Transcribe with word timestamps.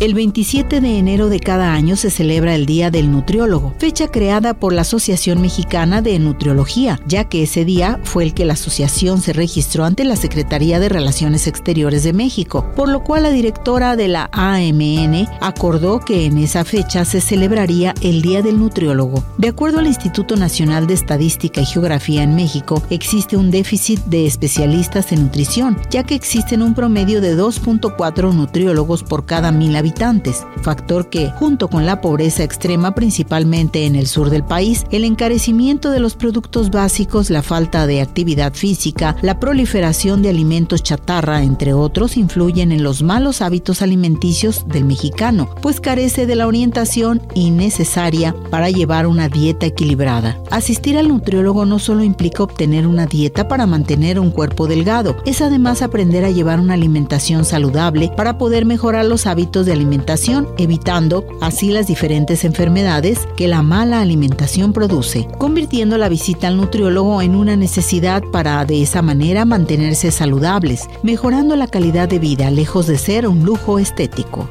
El 0.00 0.14
27 0.14 0.80
de 0.80 0.96
enero 0.96 1.28
de 1.28 1.40
cada 1.40 1.74
año 1.74 1.94
se 1.94 2.08
celebra 2.08 2.54
el 2.54 2.64
Día 2.64 2.90
del 2.90 3.12
Nutriólogo, 3.12 3.74
fecha 3.76 4.08
creada 4.08 4.54
por 4.54 4.72
la 4.72 4.80
Asociación 4.80 5.42
Mexicana 5.42 6.00
de 6.00 6.18
Nutriología, 6.18 6.98
ya 7.06 7.24
que 7.24 7.42
ese 7.42 7.66
día 7.66 8.00
fue 8.02 8.24
el 8.24 8.32
que 8.32 8.46
la 8.46 8.54
asociación 8.54 9.20
se 9.20 9.34
registró 9.34 9.84
ante 9.84 10.04
la 10.04 10.16
Secretaría 10.16 10.80
de 10.80 10.88
Relaciones 10.88 11.46
Exteriores 11.46 12.02
de 12.02 12.14
México, 12.14 12.64
por 12.74 12.88
lo 12.88 13.04
cual 13.04 13.24
la 13.24 13.30
directora 13.30 13.94
de 13.94 14.08
la 14.08 14.30
AMN 14.32 15.28
acordó 15.42 16.00
que 16.00 16.24
en 16.24 16.38
esa 16.38 16.64
fecha 16.64 17.04
se 17.04 17.20
celebraría 17.20 17.92
el 18.00 18.22
Día 18.22 18.40
del 18.40 18.58
Nutriólogo. 18.58 19.22
De 19.36 19.48
acuerdo 19.48 19.80
al 19.80 19.86
Instituto 19.86 20.34
Nacional 20.34 20.86
de 20.86 20.94
Estadística 20.94 21.60
y 21.60 21.66
Geografía 21.66 22.22
en 22.22 22.34
México, 22.34 22.82
existe 22.88 23.36
un 23.36 23.50
déficit 23.50 24.00
de 24.06 24.24
especialistas 24.24 25.12
en 25.12 25.24
nutrición, 25.24 25.76
ya 25.90 26.04
que 26.04 26.14
existen 26.14 26.62
un 26.62 26.72
promedio 26.72 27.20
de 27.20 27.36
2.4 27.36 28.32
nutriólogos 28.32 29.02
por 29.02 29.26
cada 29.26 29.52
mil 29.52 29.76
habitantes 29.76 29.89
factor 30.62 31.08
que, 31.08 31.30
junto 31.30 31.68
con 31.68 31.86
la 31.86 32.00
pobreza 32.00 32.42
extrema 32.42 32.94
principalmente 32.94 33.86
en 33.86 33.96
el 33.96 34.06
sur 34.06 34.30
del 34.30 34.44
país, 34.44 34.84
el 34.90 35.04
encarecimiento 35.04 35.90
de 35.90 36.00
los 36.00 36.14
productos 36.14 36.70
básicos, 36.70 37.30
la 37.30 37.42
falta 37.42 37.86
de 37.86 38.00
actividad 38.00 38.54
física, 38.54 39.16
la 39.22 39.40
proliferación 39.40 40.22
de 40.22 40.30
alimentos 40.30 40.82
chatarra, 40.82 41.42
entre 41.42 41.74
otros, 41.74 42.16
influyen 42.16 42.72
en 42.72 42.82
los 42.82 43.02
malos 43.02 43.42
hábitos 43.42 43.82
alimenticios 43.82 44.66
del 44.68 44.84
mexicano, 44.84 45.48
pues 45.62 45.80
carece 45.80 46.26
de 46.26 46.36
la 46.36 46.46
orientación 46.46 47.22
innecesaria 47.34 48.34
para 48.50 48.70
llevar 48.70 49.06
una 49.06 49.28
dieta 49.28 49.66
equilibrada. 49.66 50.38
Asistir 50.50 50.98
al 50.98 51.08
nutriólogo 51.08 51.64
no 51.64 51.78
solo 51.78 52.04
implica 52.04 52.42
obtener 52.42 52.86
una 52.86 53.06
dieta 53.06 53.48
para 53.48 53.66
mantener 53.66 54.18
un 54.18 54.30
cuerpo 54.30 54.66
delgado, 54.66 55.16
es 55.24 55.40
además 55.40 55.82
aprender 55.82 56.24
a 56.24 56.30
llevar 56.30 56.60
una 56.60 56.74
alimentación 56.74 57.44
saludable 57.44 58.10
para 58.16 58.38
poder 58.38 58.64
mejorar 58.64 59.04
los 59.04 59.26
hábitos 59.26 59.66
de 59.66 59.72
alimentación, 59.80 60.46
evitando 60.58 61.24
así 61.40 61.70
las 61.70 61.86
diferentes 61.86 62.44
enfermedades 62.44 63.26
que 63.36 63.48
la 63.48 63.62
mala 63.62 64.00
alimentación 64.00 64.72
produce, 64.72 65.26
convirtiendo 65.38 65.96
la 65.96 66.10
visita 66.10 66.48
al 66.48 66.58
nutriólogo 66.58 67.22
en 67.22 67.34
una 67.34 67.56
necesidad 67.56 68.22
para 68.30 68.64
de 68.66 68.82
esa 68.82 69.00
manera 69.00 69.46
mantenerse 69.46 70.10
saludables, 70.10 70.88
mejorando 71.02 71.56
la 71.56 71.66
calidad 71.66 72.08
de 72.08 72.18
vida 72.18 72.50
lejos 72.50 72.86
de 72.86 72.98
ser 72.98 73.26
un 73.26 73.44
lujo 73.44 73.78
estético. 73.78 74.50